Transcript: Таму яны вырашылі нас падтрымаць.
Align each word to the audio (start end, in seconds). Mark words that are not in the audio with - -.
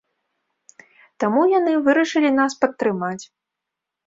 Таму 1.23 1.43
яны 1.59 1.75
вырашылі 1.89 2.33
нас 2.39 2.57
падтрымаць. 2.63 3.23